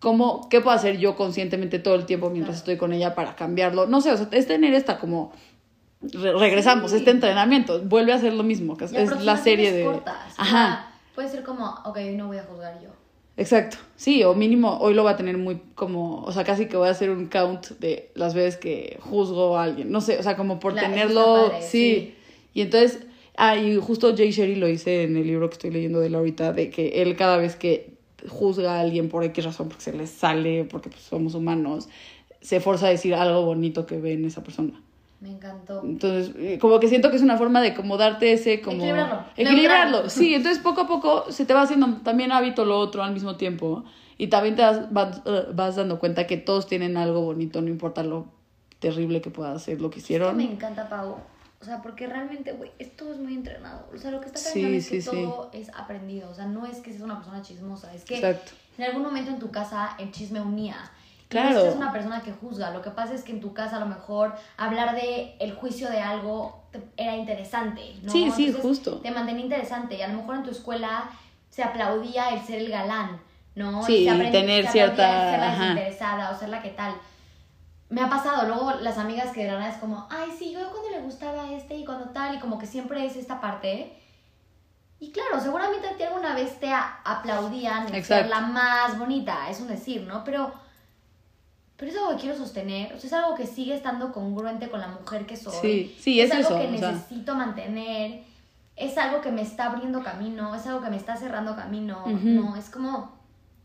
¿cómo, 0.00 0.48
¿qué 0.48 0.60
puedo 0.60 0.76
hacer 0.76 0.98
yo 0.98 1.16
conscientemente 1.16 1.78
todo 1.78 1.94
el 1.94 2.04
tiempo 2.06 2.30
mientras 2.30 2.56
Claro. 2.56 2.72
estoy 2.72 2.76
con 2.76 2.92
ella 2.92 3.14
para 3.14 3.34
cambiarlo? 3.36 3.86
No 3.86 4.00
sé, 4.00 4.12
o 4.12 4.16
sea, 4.16 4.28
es 4.32 4.46
tener 4.46 4.74
esta 4.74 4.98
como... 4.98 5.32
re- 6.00 6.32
regresamos, 6.38 6.90
Sí. 6.90 6.98
este 6.98 7.10
entrenamiento, 7.10 7.80
vuelve 7.82 8.12
a 8.12 8.18
ser 8.18 8.32
lo 8.34 8.42
mismo, 8.42 8.76
que 8.76 8.84
es, 8.86 8.92
la 8.92 9.36
serie 9.36 9.72
de... 9.72 9.84
cortas. 9.84 10.34
Ajá. 10.36 10.92
puede 11.14 11.28
ser 11.28 11.42
como, 11.42 11.66
ok, 11.84 11.96
hoy 11.96 12.16
no 12.16 12.26
voy 12.28 12.38
a 12.38 12.44
juzgar 12.44 12.80
yo. 12.82 12.90
Exacto, 13.36 13.76
sí, 13.94 14.24
o 14.24 14.34
mínimo 14.34 14.78
hoy 14.78 14.94
lo 14.94 15.04
va 15.04 15.12
a 15.12 15.16
tener 15.16 15.38
muy 15.38 15.60
como, 15.76 16.22
o 16.24 16.32
sea, 16.32 16.42
casi 16.42 16.66
que 16.66 16.76
voy 16.76 16.88
a 16.88 16.90
hacer 16.90 17.10
un 17.10 17.26
count 17.26 17.68
de 17.78 18.10
las 18.14 18.34
veces 18.34 18.56
que 18.56 18.98
juzgo 19.00 19.56
a 19.56 19.62
alguien, 19.62 19.92
no 19.92 20.00
sé, 20.00 20.18
o 20.18 20.22
sea, 20.24 20.36
como 20.36 20.58
por 20.58 20.74
tenerlo, 20.74 21.36
está 21.44 21.50
padre, 21.52 21.62
sí. 21.62 21.68
sí. 21.68 22.14
Y 22.54 22.62
entonces, 22.62 22.98
ah, 23.36 23.56
y 23.56 23.76
justo 23.76 24.16
Jay 24.16 24.32
Sherry 24.32 24.56
lo 24.56 24.66
hice 24.68 25.04
en 25.04 25.16
el 25.16 25.24
libro 25.26 25.48
que 25.48 25.52
estoy 25.54 25.70
leyendo 25.70 26.00
de 26.00 26.08
él 26.08 26.16
ahorita, 26.16 26.52
de 26.52 26.70
que 26.70 27.00
él 27.02 27.14
cada 27.14 27.36
vez 27.36 27.54
que 27.54 27.96
juzga 28.28 28.74
a 28.76 28.80
alguien 28.80 29.08
por 29.08 29.22
X 29.22 29.44
razón, 29.44 29.68
porque 29.68 29.84
se 29.84 29.92
le 29.92 30.08
sale, 30.08 30.64
porque 30.64 30.88
pues, 30.90 31.02
somos 31.02 31.34
humanos, 31.36 31.88
se 32.40 32.58
forza 32.58 32.86
a 32.86 32.90
decir 32.90 33.14
algo 33.14 33.42
bonito 33.42 33.86
que 33.86 33.98
ve 33.98 34.14
en 34.14 34.24
esa 34.24 34.42
persona. 34.42 34.80
Me 35.20 35.30
encantó. 35.30 35.82
Entonces, 35.84 36.34
eh, 36.36 36.58
como 36.60 36.78
que 36.78 36.88
siento 36.88 37.10
que 37.10 37.16
es 37.16 37.22
una 37.22 37.36
forma 37.36 37.60
de 37.60 37.74
como 37.74 37.96
darte 37.96 38.32
ese 38.32 38.60
como... 38.60 38.76
Equilibrarlo. 38.76 39.24
Equilibrarlo, 39.36 40.10
sí. 40.10 40.34
Entonces, 40.34 40.62
poco 40.62 40.82
a 40.82 40.86
poco 40.86 41.32
se 41.32 41.44
te 41.44 41.54
va 41.54 41.62
haciendo 41.62 41.88
también 42.04 42.30
hábito 42.30 42.64
lo 42.64 42.78
otro 42.78 43.02
al 43.02 43.12
mismo 43.12 43.36
tiempo. 43.36 43.84
Y 44.16 44.28
también 44.28 44.54
te 44.56 44.62
vas, 44.62 44.92
vas, 44.92 45.20
eh, 45.26 45.46
vas 45.54 45.76
dando 45.76 45.98
cuenta 45.98 46.26
que 46.26 46.36
todos 46.36 46.66
tienen 46.66 46.96
algo 46.96 47.22
bonito, 47.22 47.60
no 47.60 47.68
importa 47.68 48.02
lo 48.02 48.26
terrible 48.78 49.20
que 49.20 49.30
pueda 49.30 49.58
ser 49.58 49.80
lo 49.80 49.90
que 49.90 49.98
Es 49.98 50.04
que 50.04 50.12
hicieron. 50.14 50.36
me 50.36 50.44
encanta, 50.44 50.88
Pau. 50.88 51.16
O 51.60 51.64
sea, 51.64 51.82
porque 51.82 52.06
realmente, 52.06 52.52
güey, 52.52 52.70
esto 52.78 53.12
es 53.12 53.18
muy 53.18 53.34
entrenado. 53.34 53.86
O 53.92 53.98
sea, 53.98 54.12
lo 54.12 54.20
que 54.20 54.26
está 54.26 54.38
Sí, 54.38 54.60
cañón 54.62 54.74
es 54.74 54.84
sí, 54.86 54.90
que 54.92 55.02
sí. 55.02 55.10
todo 55.10 55.50
es 55.52 55.68
aprendido. 55.76 56.30
O 56.30 56.34
sea, 56.34 56.46
no 56.46 56.64
es 56.66 56.78
que 56.78 56.90
seas 56.90 57.02
una 57.02 57.16
persona 57.16 57.42
chismosa. 57.42 57.92
Es 57.92 58.04
que 58.04 58.14
Exacto. 58.16 58.52
en 58.76 58.84
algún 58.84 59.02
momento 59.02 59.32
en 59.32 59.40
tu 59.40 59.50
casa 59.50 59.96
el 59.98 60.12
chisme 60.12 60.40
unía. 60.40 60.76
Claro. 61.28 61.50
No 61.60 61.64
es 61.66 61.72
que 61.72 61.76
una 61.78 61.92
persona 61.92 62.22
que 62.22 62.32
juzga. 62.32 62.70
Lo 62.70 62.80
que 62.82 62.90
pasa 62.90 63.14
es 63.14 63.22
que 63.22 63.32
en 63.32 63.40
tu 63.40 63.52
casa 63.52 63.76
a 63.76 63.80
lo 63.80 63.86
mejor 63.86 64.34
hablar 64.56 64.94
de 64.94 65.36
el 65.40 65.54
juicio 65.54 65.90
de 65.90 66.00
algo 66.00 66.62
era 66.96 67.14
interesante, 67.16 67.96
¿no? 68.02 68.10
Sí, 68.10 68.30
sí, 68.34 68.46
Entonces, 68.46 68.62
justo. 68.62 68.98
Te 69.00 69.10
mantenía 69.10 69.44
interesante. 69.44 69.96
Y 69.96 70.02
a 70.02 70.08
lo 70.08 70.18
mejor 70.18 70.36
en 70.36 70.42
tu 70.44 70.50
escuela 70.50 71.10
se 71.50 71.62
aplaudía 71.62 72.30
el 72.30 72.40
ser 72.42 72.60
el 72.60 72.70
galán, 72.70 73.20
¿no? 73.54 73.82
Sí, 73.82 73.96
Y 73.96 74.04
se 74.04 74.10
aprendía- 74.10 74.40
tener 74.40 74.66
se 74.66 74.72
cierta- 74.72 75.30
ser 75.30 75.40
la 75.40 75.50
desinteresada 75.58 76.30
o 76.30 76.38
ser 76.38 76.48
la 76.48 76.62
que 76.62 76.70
tal. 76.70 76.94
Me 77.90 78.02
ha 78.02 78.08
pasado, 78.10 78.46
luego 78.46 78.72
las 78.80 78.98
amigas 78.98 79.30
que 79.32 79.44
de 79.44 79.52
la 79.52 79.58
nada 79.58 79.70
es 79.70 79.78
como, 79.78 80.06
ay, 80.10 80.30
sí, 80.38 80.52
yo 80.52 80.60
cuando 80.70 80.90
le 80.90 81.00
gustaba 81.00 81.50
este 81.52 81.74
y 81.74 81.84
cuando 81.84 82.06
tal, 82.10 82.34
y 82.34 82.38
como 82.38 82.58
que 82.58 82.66
siempre 82.66 83.04
es 83.06 83.16
esta 83.16 83.40
parte. 83.40 83.94
Y 85.00 85.10
claro, 85.12 85.40
seguramente 85.40 85.88
a 85.88 85.96
ti 85.96 86.02
alguna 86.02 86.34
vez 86.34 86.58
te 86.60 86.70
aplaudían 86.72 87.92
el 87.94 88.04
ser 88.04 88.28
la 88.28 88.40
más 88.40 88.98
bonita, 88.98 89.48
es 89.48 89.60
un 89.60 89.68
decir, 89.68 90.02
¿no? 90.02 90.24
Pero, 90.24 90.52
pero 91.78 91.90
es 91.90 91.96
algo 91.96 92.10
que 92.10 92.22
quiero 92.22 92.36
sostener, 92.36 92.92
o 92.92 92.98
sea, 92.98 93.06
es 93.06 93.12
algo 93.14 93.34
que 93.36 93.46
sigue 93.46 93.74
estando 93.74 94.12
congruente 94.12 94.68
con 94.68 94.80
la 94.80 94.88
mujer 94.88 95.24
que 95.26 95.36
soy. 95.36 95.54
Sí, 95.62 95.96
sí, 95.98 96.20
es 96.20 96.30
algo 96.32 96.48
eso, 96.50 96.58
que 96.58 96.66
o 96.74 96.78
sea. 96.78 96.92
necesito 96.92 97.34
mantener, 97.34 98.24
es 98.76 98.98
algo 98.98 99.20
que 99.22 99.30
me 99.30 99.42
está 99.42 99.70
abriendo 99.70 100.02
camino, 100.02 100.54
es 100.54 100.66
algo 100.66 100.82
que 100.82 100.90
me 100.90 100.96
está 100.96 101.16
cerrando 101.16 101.54
camino, 101.56 102.02
Ujú. 102.04 102.28
¿no? 102.28 102.56
Es 102.56 102.68
como, 102.68 103.16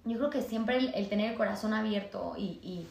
yo 0.06 0.18
creo 0.20 0.30
que 0.30 0.42
siempre 0.44 0.78
el, 0.78 0.94
el 0.94 1.10
tener 1.10 1.32
el 1.32 1.38
corazón 1.38 1.74
abierto 1.74 2.36
y, 2.38 2.60
y, 2.64 2.88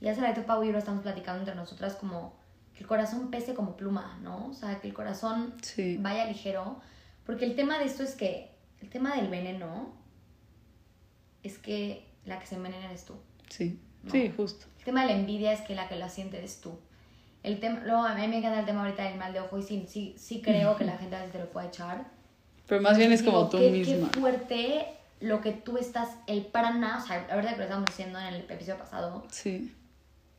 y 0.00 0.08
hace 0.08 0.20
rato 0.20 0.44
Pau 0.44 0.62
y 0.62 0.66
yo 0.66 0.72
lo 0.72 0.78
estamos 0.78 1.02
platicando 1.02 1.38
entre 1.40 1.54
nosotras 1.54 1.94
como 1.94 2.34
que 2.74 2.80
el 2.80 2.86
corazón 2.88 3.30
pese 3.30 3.54
como 3.54 3.76
pluma, 3.76 4.18
¿no? 4.22 4.48
O 4.48 4.54
sea, 4.54 4.80
que 4.80 4.88
el 4.88 4.94
corazón 4.94 5.54
Sí. 5.62 5.96
vaya 6.00 6.24
ligero, 6.24 6.80
porque 7.24 7.44
el 7.44 7.54
tema 7.54 7.78
de 7.78 7.84
esto 7.84 8.02
es 8.02 8.14
que 8.16 8.50
el 8.80 8.88
tema 8.90 9.14
del 9.14 9.28
veneno 9.28 9.92
es 11.42 11.58
que 11.58 12.04
la 12.26 12.38
que 12.40 12.46
se 12.46 12.56
envenena 12.56 12.86
eres 12.86 13.04
tú. 13.04 13.14
Sí, 13.48 13.78
No. 14.02 14.10
sí, 14.10 14.32
justo. 14.36 14.66
El 14.78 14.84
tema 14.84 15.02
de 15.02 15.08
la 15.08 15.16
envidia 15.18 15.52
es 15.52 15.60
que 15.60 15.74
la 15.74 15.88
que 15.88 15.96
la 15.96 16.08
siente 16.08 16.38
eres 16.38 16.60
tú. 16.60 16.78
El 17.42 17.58
tema, 17.60 17.80
luego 17.84 18.02
a 18.02 18.14
mí 18.14 18.26
me 18.28 18.38
encanta 18.38 18.60
el 18.60 18.66
tema 18.66 18.80
ahorita 18.84 19.04
del 19.04 19.16
mal 19.18 19.32
de 19.32 19.40
ojo 19.40 19.58
y 19.58 19.62
sí, 19.62 19.86
sí, 19.88 20.14
sí 20.18 20.42
creo 20.42 20.76
que 20.76 20.84
la 20.84 20.96
gente 20.98 21.16
a 21.16 21.20
veces 21.20 21.32
te 21.32 21.38
lo 21.38 21.50
puede 21.50 21.68
echar. 21.68 22.06
Pero 22.66 22.80
más 22.82 22.96
bien 22.98 23.12
es 23.12 23.20
Digo, 23.22 23.32
como 23.32 23.48
tú 23.48 23.58
qué, 23.58 23.70
misma. 23.70 24.10
Qué 24.10 24.20
fuerte 24.20 24.86
lo 25.20 25.40
que 25.40 25.52
tú 25.52 25.76
estás, 25.78 26.08
el 26.26 26.46
prana, 26.46 26.98
o 27.02 27.06
sea, 27.06 27.26
ahorita 27.30 27.52
que 27.52 27.56
lo 27.58 27.62
estábamos 27.64 27.86
diciendo 27.90 28.18
en 28.18 28.26
el 28.26 28.36
episodio 28.42 28.78
pasado, 28.78 29.24
Sí, 29.30 29.74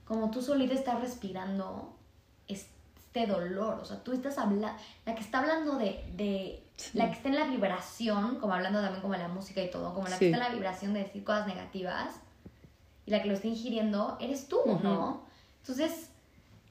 como 0.05 0.31
tú 0.31 0.41
solita 0.41 0.73
estás 0.73 0.99
respirando 1.01 1.95
este 2.47 3.27
dolor, 3.27 3.79
o 3.81 3.85
sea, 3.85 4.03
tú 4.03 4.11
estás 4.13 4.37
hablando, 4.37 4.69
la 5.05 5.15
que 5.15 5.21
está 5.21 5.39
hablando 5.39 5.77
de, 5.77 6.03
de 6.15 6.63
Sí. 6.77 6.97
la 6.97 7.07
que 7.07 7.13
está 7.13 7.29
en 7.29 7.35
la 7.35 7.45
vibración, 7.45 8.37
como 8.39 8.53
hablando 8.53 8.81
también 8.81 9.01
como 9.01 9.13
de 9.13 9.19
la 9.19 9.27
música 9.27 9.61
y 9.61 9.69
todo, 9.69 9.93
como 9.93 10.07
la 10.07 10.17
que 10.17 10.25
Sí. 10.25 10.31
está 10.31 10.37
en 10.37 10.43
la 10.43 10.55
vibración 10.55 10.93
de 10.93 11.03
decir 11.03 11.23
cosas 11.23 11.45
negativas, 11.47 12.15
y 13.05 13.11
la 13.11 13.21
que 13.21 13.27
lo 13.27 13.33
está 13.33 13.47
ingiriendo, 13.47 14.17
eres 14.19 14.47
tú. 14.47 14.57
¿no? 14.83 15.23
Entonces, 15.61 16.09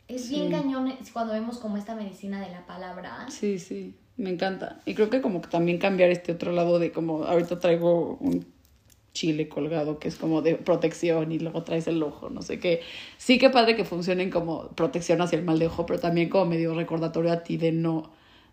es 0.09 0.23
Sí. 0.27 0.35
bien 0.35 0.51
cañón 0.51 0.93
cuando 1.13 1.33
vemos 1.33 1.59
como 1.59 1.77
esta 1.77 1.95
medicina 1.95 2.41
de 2.41 2.51
la 2.51 2.67
palabra. 2.67 3.27
sí, 3.29 3.59
sí, 3.59 3.95
me 4.17 4.31
encanta. 4.31 4.81
Y 4.87 4.95
creo 4.95 5.09
que 5.11 5.21
como 5.21 5.41
que 5.41 5.49
también 5.49 5.79
cambiar 5.79 6.11
este 6.11 6.33
otro 6.33 6.53
lado 6.53 6.79
de 6.79 6.93
como 6.93 7.25
ahorita 7.25 7.59
traigo 7.61 8.17
un 8.21 8.45
chile 9.13 9.49
colgado 9.49 9.99
que 9.99 10.07
es 10.09 10.17
como 10.17 10.41
de 10.41 10.55
protección 10.55 11.33
y 11.33 11.39
luego 11.41 11.63
traes 11.65 11.87
el 11.89 12.01
ojo, 12.03 12.31
no 12.31 12.43
sé 12.43 12.61
qué. 12.61 12.81
Sí 13.19 13.39
que 13.39 13.51
padre 13.51 13.75
que 13.77 13.85
funcionen 13.85 14.31
como 14.31 14.69
protección 14.71 15.21
hacia 15.21 15.37
el 15.39 15.45
mal 15.45 15.59
de 15.59 15.67
ojo, 15.67 15.85
pero 15.87 15.99
también 15.99 16.29
como 16.29 16.47
medio 16.47 16.75
recordatorio 16.75 17.33
a 17.33 17.43
ti 17.43 17.57
de 17.57 17.73
no 17.73 18.11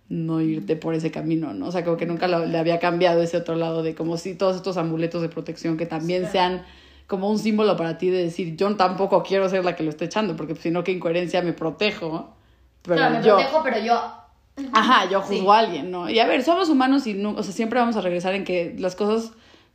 no 0.10 0.40
irte 0.40 0.78
por 0.78 0.94
ese 0.96 1.12
camino, 1.12 1.54
¿no? 1.54 1.68
O 1.68 1.72
sea, 1.74 1.84
como 1.84 1.98
que 1.98 2.06
nunca 2.06 2.30
lo- 2.30 2.46
le 2.46 2.58
había 2.58 2.80
cambiado 2.80 3.22
ese 3.22 3.36
otro 3.36 3.56
lado 3.56 3.84
de 3.84 3.94
como 3.94 4.16
si 4.16 4.36
todos 4.36 4.56
estos 4.56 4.78
amuletos 4.78 5.22
de 5.22 5.28
protección 5.28 5.76
que 5.76 5.86
también 5.86 6.24
Sí. 6.26 6.32
sean 6.32 6.64
como 7.08 7.30
un 7.30 7.40
símbolo 7.40 7.76
para 7.78 7.98
ti 7.98 8.10
de 8.10 8.24
decir, 8.24 8.56
yo 8.58 8.76
tampoco 8.76 9.24
quiero 9.24 9.50
ser 9.50 9.64
la 9.64 9.76
que 9.76 9.84
lo 9.84 9.90
esté 9.90 10.06
echando, 10.06 10.36
porque 10.36 10.56
si 10.56 10.72
no, 10.72 10.84
qué 10.84 10.92
incoherencia 10.92 11.42
me 11.42 11.54
protejo. 11.54 12.34
Pero 12.82 12.98
claro, 12.98 13.18
me 13.18 13.24
yo, 13.24 13.36
protejo, 13.36 13.62
pero 13.64 13.80
yo... 13.80 14.14
Ajá, 14.74 15.10
yo 15.10 15.22
Sí. 15.24 15.38
juzgo 15.38 15.54
a 15.54 15.60
alguien, 15.60 15.92
¿no? 15.92 16.10
Y 16.10 16.20
a 16.20 16.26
ver, 16.26 16.44
somos 16.44 16.68
humanos 16.70 17.06
y 17.08 17.14
no, 17.14 17.32
o 17.32 17.44
sea, 17.44 17.54
siempre 17.54 17.80
vamos 17.80 17.96
a 17.96 18.02
regresar 18.02 18.34
en 18.34 18.44
que 18.44 18.76
las 18.78 18.96
cosas 18.96 19.32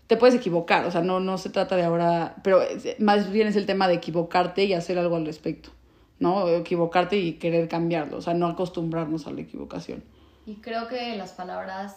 te 0.08 0.16
puedes 0.16 0.34
equivocar, 0.34 0.84
o 0.84 0.90
sea, 0.90 1.00
no, 1.00 1.20
no 1.20 1.38
se 1.38 1.48
trata 1.48 1.76
de 1.76 1.84
ahora, 1.84 2.34
pero 2.42 2.60
más 2.98 3.30
bien 3.30 3.46
es 3.46 3.56
el 3.56 3.64
tema 3.64 3.88
de 3.88 3.94
equivocarte 3.94 4.64
y 4.64 4.74
hacer 4.74 4.98
algo 4.98 5.16
al 5.16 5.24
respecto, 5.24 5.70
¿no? 6.18 6.48
Equivocarte 6.48 7.16
y 7.16 7.34
querer 7.34 7.68
cambiarlo, 7.68 8.18
o 8.18 8.20
sea, 8.20 8.34
no 8.34 8.48
acostumbrarnos 8.48 9.26
a 9.26 9.30
la 9.30 9.40
equivocación. 9.40 10.02
Y 10.44 10.56
creo 10.56 10.88
que 10.88 11.16
las 11.16 11.30
palabras 11.32 11.96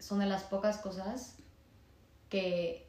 son 0.00 0.18
de 0.18 0.26
las 0.26 0.42
pocas 0.42 0.78
cosas 0.78 1.36
que 2.28 2.84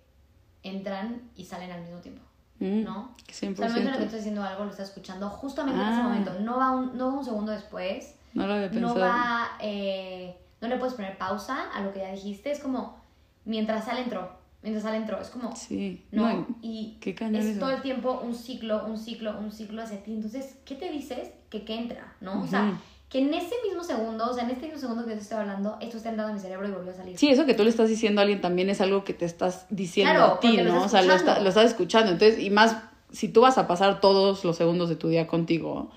entran 0.70 1.22
y 1.36 1.46
salen 1.46 1.72
al 1.72 1.82
mismo 1.82 2.00
tiempo, 2.00 2.22
Mm, 2.60 2.84
¿no? 2.84 3.16
100%. 3.28 3.52
O 3.54 3.56
sea, 3.56 3.68
momento 3.68 3.80
en 3.80 3.88
el 3.88 3.98
que 3.98 4.04
estás 4.06 4.20
diciendo 4.20 4.42
algo, 4.44 4.64
lo 4.64 4.72
estás 4.72 4.88
escuchando 4.90 5.30
justamente 5.30 5.82
en 5.82 5.88
ese 5.90 6.00
Ah. 6.00 6.04
momento. 6.04 6.34
No 6.40 6.58
va 6.58 6.72
un, 6.72 6.98
no 6.98 7.08
va 7.08 7.14
un 7.20 7.26
segundo 7.26 7.52
después. 7.52 8.16
No 8.34 8.48
lo 8.48 8.54
había 8.54 8.70
pensado. 8.70 8.96
No 8.96 9.00
va... 9.02 9.50
eh, 9.62 10.38
no 10.62 10.68
le 10.70 10.78
puedes 10.78 10.94
poner 10.96 11.18
pausa 11.18 11.70
a 11.74 11.82
lo 11.82 11.92
que 11.94 12.00
ya 12.00 12.12
dijiste. 12.12 12.52
Es 12.52 12.60
como, 12.60 12.98
mientras 13.44 13.86
sale, 13.86 14.02
entró. 14.04 14.30
Mientras 14.64 14.84
sale, 14.84 14.98
entró. 14.98 15.20
Es 15.22 15.30
como... 15.30 15.56
Sí, 15.56 16.06
¿no? 16.12 16.28
no, 16.34 16.48
y 16.62 16.98
qué 17.02 17.12
es 17.12 17.46
eso. 17.46 17.60
todo 17.60 17.72
el 17.72 17.82
tiempo 17.82 18.22
un 18.24 18.34
ciclo, 18.34 18.86
un 18.86 18.98
ciclo, 18.98 19.38
un 19.38 19.52
ciclo 19.52 19.84
hacia 19.84 20.02
ti. 20.02 20.14
Entonces, 20.14 20.56
¿qué 20.66 20.76
te 20.76 20.90
dices? 20.92 21.30
Que 21.50 21.66
qué 21.66 21.76
entra, 21.78 22.16
¿no? 22.22 22.42
O 22.42 22.48
sea. 22.48 22.74
Que 23.10 23.20
en 23.20 23.34
ese 23.34 23.54
mismo 23.66 23.84
segundo, 23.84 24.30
o 24.30 24.34
sea, 24.34 24.44
en 24.44 24.50
este 24.52 24.66
mismo 24.66 24.80
segundo 24.80 25.04
que 25.04 25.12
yo 25.12 25.16
te 25.18 25.22
estoy 25.22 25.38
hablando, 25.38 25.78
esto 25.80 25.98
está 25.98 26.10
entrando 26.10 26.32
a 26.32 26.36
mi 26.36 26.40
cerebro 26.42 26.68
y 26.68 26.72
volvió 26.72 26.92
a 26.92 26.96
salir. 26.96 27.18
Sí, 27.18 27.30
eso 27.30 27.46
que 27.46 27.54
tú 27.54 27.64
le 27.64 27.70
estás 27.70 27.88
diciendo 27.90 28.20
a 28.20 28.24
alguien 28.24 28.42
también 28.42 28.70
es 28.70 28.82
algo 28.82 29.04
que 29.04 29.14
te 29.14 29.26
estás 29.26 29.68
diciendo 29.70 30.14
Claro, 30.14 30.34
a 30.34 30.40
ti, 30.40 30.58
¿no? 30.58 30.84
O 30.84 30.90
sea, 30.90 31.02
lo, 31.04 31.14
está- 31.14 31.40
lo 31.40 31.50
estás 31.50 31.66
escuchando. 31.66 32.12
Entonces, 32.12 32.40
y 32.40 32.50
más, 32.50 32.78
si 33.12 33.28
tú 33.30 33.42
vas 33.42 33.58
a 33.58 33.68
pasar 33.68 34.02
todos 34.02 34.44
los 34.44 34.58
segundos 34.58 34.90
de 34.90 34.96
tu 34.96 35.08
día 35.08 35.28
contigo, 35.28 35.92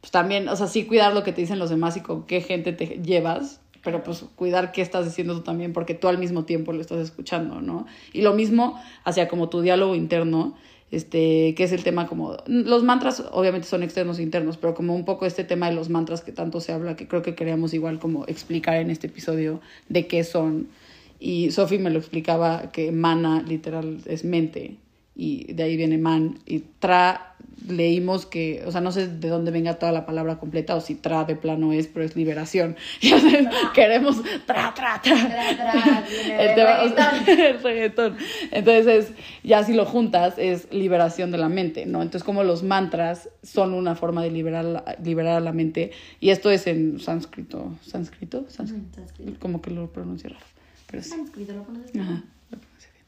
pues 0.00 0.10
también, 0.10 0.48
o 0.48 0.56
sea, 0.56 0.66
sí 0.66 0.86
cuidar 0.86 1.14
lo 1.14 1.22
que 1.22 1.32
te 1.32 1.40
dicen 1.42 1.58
los 1.58 1.70
demás 1.70 1.96
y 1.96 2.00
con 2.00 2.24
qué 2.24 2.40
gente 2.40 2.72
te 2.72 2.86
llevas, 3.02 3.60
pero 3.82 4.02
pues 4.02 4.24
cuidar 4.34 4.72
qué 4.72 4.80
estás 4.80 5.04
diciendo 5.04 5.34
tú 5.34 5.42
también, 5.42 5.74
porque 5.74 5.94
tú 5.94 6.08
al 6.08 6.16
mismo 6.18 6.44
tiempo 6.44 6.72
lo 6.72 6.80
estás 6.80 6.98
escuchando, 7.00 7.60
¿no? 7.60 7.86
Y 8.14 8.22
lo 8.22 8.32
mismo 8.32 8.80
hacia 9.04 9.28
como 9.28 9.50
tu 9.50 9.60
diálogo 9.60 9.94
interno, 9.94 10.54
este, 10.94 11.54
que 11.56 11.64
es 11.64 11.72
el 11.72 11.82
tema 11.82 12.06
como, 12.06 12.36
los 12.46 12.82
mantras 12.82 13.22
obviamente 13.32 13.66
son 13.66 13.82
externos 13.82 14.18
e 14.18 14.22
internos, 14.22 14.56
pero 14.56 14.74
como 14.74 14.94
un 14.94 15.04
poco 15.04 15.26
este 15.26 15.44
tema 15.44 15.68
de 15.68 15.74
los 15.74 15.90
mantras 15.90 16.22
que 16.22 16.32
tanto 16.32 16.60
se 16.60 16.72
habla, 16.72 16.96
que 16.96 17.08
creo 17.08 17.22
que 17.22 17.34
queríamos 17.34 17.74
igual 17.74 17.98
como 17.98 18.24
explicar 18.26 18.76
en 18.76 18.90
este 18.90 19.08
episodio 19.08 19.60
de 19.88 20.06
qué 20.06 20.24
son. 20.24 20.68
Y 21.20 21.50
Sophie 21.52 21.78
me 21.78 21.90
lo 21.90 21.98
explicaba 21.98 22.70
que 22.70 22.92
mana 22.92 23.42
literal 23.42 23.98
es 24.06 24.24
mente 24.24 24.76
y 25.16 25.52
de 25.52 25.62
ahí 25.62 25.76
viene 25.76 25.98
man 25.98 26.38
y 26.46 26.60
tra 26.78 27.30
leímos 27.68 28.26
que, 28.26 28.62
o 28.66 28.72
sea, 28.72 28.82
no 28.82 28.92
sé 28.92 29.08
de 29.08 29.28
dónde 29.28 29.50
venga 29.50 29.78
toda 29.78 29.90
la 29.90 30.04
palabra 30.04 30.38
completa 30.38 30.74
o 30.74 30.82
si 30.82 30.96
tra 30.96 31.24
de 31.24 31.34
plano 31.34 31.72
es, 31.72 31.86
pero 31.86 32.04
es 32.04 32.14
liberación. 32.14 32.76
Y 33.00 33.08
entonces 33.12 33.46
queremos 33.74 34.22
tra, 34.44 34.74
tra, 34.74 35.00
tra. 35.02 35.14
Tra, 35.14 35.56
tra, 35.56 36.04
El 36.38 36.54
tema- 36.56 36.82
o 36.82 36.88
reggaetón. 36.88 37.38
el 37.38 37.62
reggaetón. 37.62 38.16
Entonces, 38.50 38.86
es, 38.86 39.12
ya 39.42 39.64
si 39.64 39.72
lo 39.72 39.86
juntas, 39.86 40.34
es 40.36 40.70
liberación 40.72 41.30
de 41.30 41.38
la 41.38 41.48
mente, 41.48 41.86
¿no? 41.86 42.02
Entonces, 42.02 42.22
como 42.24 42.42
los 42.44 42.62
mantras 42.62 43.30
son 43.42 43.72
una 43.72 43.94
forma 43.94 44.22
de 44.22 44.30
liberar, 44.30 44.64
la- 44.64 44.96
liberar 45.02 45.36
a 45.36 45.40
la 45.40 45.52
mente, 45.52 45.92
y 46.20 46.30
esto 46.30 46.50
es 46.50 46.66
en 46.66 47.00
sánscrito, 47.00 47.72
sánscrito, 47.82 48.44
sánscrito, 48.50 48.86
Ujú, 48.88 48.94
sánscrito. 48.96 49.40
como 49.40 49.62
que 49.62 49.70
lo 49.70 49.90
pronuncio 49.90 50.28
raro, 50.28 50.44
pero. 50.90 51.02
Sánscrito, 51.02 51.54
¿lo 51.54 51.64
conoces? 51.64 51.96
Ajá. 51.98 52.24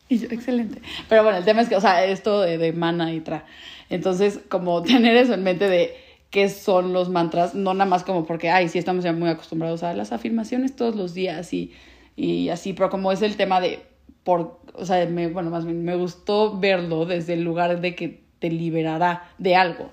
Y 0.09 0.19
yo, 0.19 0.29
excelente. 0.31 0.81
Pero 1.09 1.25
bueno, 1.25 1.39
el 1.39 1.45
tema 1.45 1.63
es 1.63 1.69
que, 1.69 1.77
o 1.77 1.81
sea, 1.81 2.05
esto 2.05 2.41
de, 2.41 2.59
de 2.59 2.73
mana 2.73 3.13
y 3.13 3.21
tra. 3.21 3.45
Entonces, 3.91 4.41
como 4.49 4.83
tener 4.85 5.17
eso 5.17 5.35
en 5.35 5.43
mente 5.43 5.69
de 5.69 5.97
qué 6.31 6.49
son 6.49 6.93
los 6.93 7.09
mantras, 7.09 7.55
no 7.55 7.75
nada 7.75 7.89
más 7.89 8.05
como 8.05 8.25
porque, 8.25 8.51
ay, 8.51 8.69
sí 8.69 8.79
estamos 8.79 9.05
ya 9.05 9.13
muy 9.13 9.29
acostumbrados 9.29 9.83
a 9.83 9.95
las 9.95 10.13
afirmaciones 10.13 10.77
todos 10.77 10.95
los 10.95 11.15
días 11.15 11.53
y, 11.53 11.73
y 12.17 12.49
así, 12.51 12.73
pero 12.73 12.91
como 12.91 13.13
es 13.13 13.23
el 13.23 13.37
tema 13.37 13.61
de, 13.61 13.81
por, 14.25 14.61
o 14.75 14.85
sea, 14.85 15.07
me, 15.07 15.29
bueno, 15.29 15.51
más 15.51 15.65
bien 15.65 15.85
me 15.85 15.97
gustó 15.97 16.59
verlo 16.59 17.07
desde 17.07 17.35
el 17.35 17.43
lugar 17.43 17.81
de 17.81 17.95
que 17.95 18.23
te 18.39 18.51
liberará 18.51 19.31
de 19.39 19.57
algo. 19.57 19.91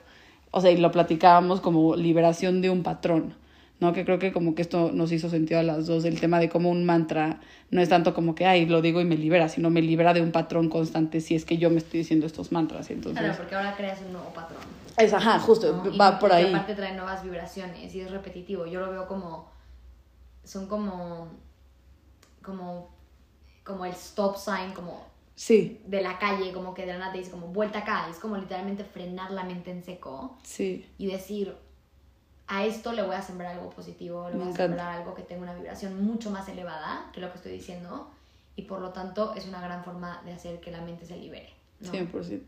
O 0.51 0.61
sea, 0.61 0.71
y 0.71 0.77
lo 0.77 0.91
platicábamos 0.91 1.61
como 1.61 1.95
liberación 1.95 2.61
de 2.61 2.69
un 2.69 2.83
patrón. 2.83 3.35
¿No? 3.79 3.91
Que 3.93 4.05
creo 4.05 4.19
que 4.19 4.31
como 4.31 4.55
que 4.55 4.61
esto 4.61 4.91
nos 4.93 5.11
hizo 5.11 5.29
sentido 5.29 5.59
a 5.59 5.63
las 5.63 5.87
dos, 5.87 6.05
el 6.05 6.19
tema 6.19 6.39
de 6.39 6.47
cómo 6.49 6.69
un 6.69 6.85
mantra 6.85 7.41
no 7.69 7.81
es 7.81 7.89
tanto 7.89 8.13
como 8.13 8.33
que, 8.35 8.45
ay, 8.45 8.65
lo 8.65 8.81
digo 8.81 9.01
y 9.01 9.05
me 9.05 9.17
libera, 9.17 9.49
sino 9.49 9.69
me 9.69 9.81
libera 9.81 10.13
de 10.13 10.21
un 10.21 10.31
patrón 10.31 10.69
constante 10.69 11.19
si 11.21 11.35
es 11.35 11.43
que 11.43 11.57
yo 11.57 11.69
me 11.69 11.77
estoy 11.77 11.99
diciendo 11.99 12.25
estos 12.25 12.51
mantras. 12.51 12.89
Entonces, 12.91 13.21
Claro, 13.21 13.37
porque 13.37 13.55
ahora 13.55 13.75
creas 13.75 13.99
un 14.01 14.13
nuevo 14.13 14.29
patrón. 14.33 14.61
es, 14.97 15.13
ajá, 15.13 15.39
justo, 15.39 15.81
¿no? 15.83 15.91
Y- 15.91 15.97
va 15.97 16.17
por 16.19 16.29
y 16.29 16.33
ahí. 16.33 16.49
aparte 16.53 16.75
trae 16.75 16.93
nuevas 16.95 17.23
vibraciones 17.23 17.93
y 17.93 17.99
es 18.01 18.09
repetitivo. 18.11 18.65
Yo 18.65 18.79
lo 18.79 18.91
veo 18.91 19.07
como. 19.07 19.51
Son 20.43 20.67
como. 20.67 21.27
Como. 22.41 22.89
Como 23.63 23.85
el 23.85 23.93
stop 23.93 24.35
sign, 24.37 24.73
como 24.73 25.11
Sí, 25.35 25.81
de 25.87 26.01
la 26.01 26.19
calle, 26.19 26.51
como 26.51 26.73
que 26.75 26.81
de 26.85 26.89
la 26.93 26.99
nada 26.99 27.11
te 27.13 27.17
dice 27.17 27.31
como 27.31 27.47
vuelta 27.47 27.79
acá. 27.79 28.07
Es 28.11 28.17
como 28.17 28.37
literalmente 28.37 28.83
frenar 28.83 29.31
la 29.31 29.43
mente 29.43 29.71
en 29.71 29.83
seco 29.83 30.37
sí, 30.43 30.85
y 30.97 31.07
decir. 31.07 31.55
A 32.55 32.67
esto 32.67 32.93
le 32.93 33.01
voy 33.01 33.15
a 33.15 33.21
sembrar 33.23 33.55
algo 33.55 33.71
positivo, 33.71 34.29
le 34.29 34.37
voy 34.37 34.47
a 34.47 34.55
sembrar 34.55 34.99
algo 34.99 35.15
que 35.15 35.23
tenga 35.23 35.41
una 35.41 35.55
vibración 35.55 36.05
mucho 36.05 36.29
más 36.29 36.47
elevada 36.47 37.09
que 37.11 37.19
lo 37.19 37.31
que 37.31 37.37
estoy 37.37 37.51
diciendo, 37.51 38.11
y 38.55 38.61
por 38.61 38.79
lo 38.79 38.91
tanto 38.91 39.33
es 39.33 39.47
una 39.47 39.59
gran 39.59 39.83
forma 39.83 40.21
de 40.23 40.33
hacer 40.33 40.59
que 40.59 40.69
la 40.69 40.79
mente 40.81 41.07
se 41.07 41.17
libere. 41.17 41.49
¿no? 41.79 41.91
100%. 41.91 42.41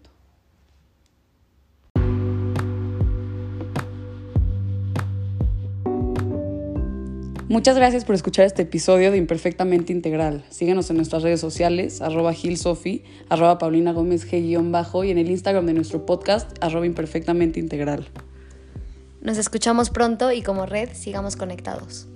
Muchas 7.48 7.76
gracias 7.76 8.06
por 8.06 8.14
escuchar 8.14 8.46
este 8.46 8.62
episodio 8.62 9.10
de 9.10 9.18
Imperfectamente 9.18 9.92
Integral. 9.92 10.46
Síguenos 10.50 10.88
en 10.92 10.98
nuestras 10.98 11.24
redes 11.24 11.42
sociales, 11.42 12.04
arroba 12.04 12.32
gilsofi, 12.34 13.04
arroba 13.30 13.58
paulina 13.58 13.92
gómez 13.92 14.32
g-bajo 14.32 15.04
y 15.04 15.10
en 15.10 15.18
el 15.18 15.32
Instagram 15.32 15.66
de 15.66 15.74
nuestro 15.74 16.06
podcast, 16.06 16.52
arroba 16.62 16.86
imperfectamente 16.86 17.60
integral. 17.60 18.08
Nos 19.26 19.40
escuchamos 19.40 19.90
pronto 19.90 20.32
y 20.32 20.44
como 20.44 20.68
red 20.68 20.90
sigamos 20.94 21.36
conectados. 21.36 22.08